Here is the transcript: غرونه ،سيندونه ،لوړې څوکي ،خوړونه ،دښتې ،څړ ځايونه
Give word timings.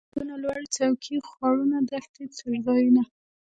غرونه 0.03 0.11
،سيندونه 0.15 0.35
،لوړې 0.43 0.67
څوکي 0.75 1.15
،خوړونه 1.29 1.77
،دښتې 1.89 2.23
،څړ 2.37 2.51
ځايونه 2.65 3.03